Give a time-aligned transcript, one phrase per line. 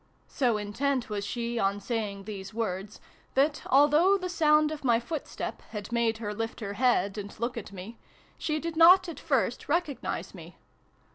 [0.29, 2.99] So intent was she on saying these words,
[3.35, 7.55] that, although the sound of my footstep had made her lift her head and look
[7.55, 7.99] at me,
[8.35, 10.57] she did not at first recognise me.